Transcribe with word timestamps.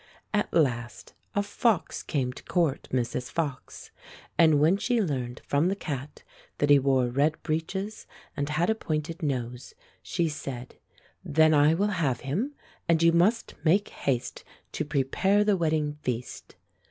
At 0.33 0.51
last 0.51 1.13
a 1.35 1.43
fox 1.43 2.01
came 2.01 2.33
to 2.33 2.43
court 2.45 2.87
Mrs. 2.91 3.29
Fox, 3.29 3.91
and 4.35 4.59
when 4.59 4.75
she 4.77 4.99
learned 4.99 5.43
from 5.45 5.67
the 5.67 5.75
cat 5.75 6.23
that 6.57 6.71
he 6.71 6.79
wore 6.79 7.05
red 7.09 7.39
breeches 7.43 8.07
and 8.35 8.49
had 8.49 8.71
a 8.71 8.73
pointed 8.73 9.21
nose 9.21 9.75
she 10.01 10.27
said, 10.27 10.73
"Then 11.23 11.53
I 11.53 11.75
will 11.75 11.89
have 12.01 12.21
him, 12.21 12.55
and 12.89 13.03
you 13.03 13.11
must 13.11 13.53
make 13.63 13.89
haste 13.89 14.43
to 14.71 14.83
prepare 14.83 15.43
the 15.43 15.55
wedding 15.55 15.99
feast." 16.01 16.55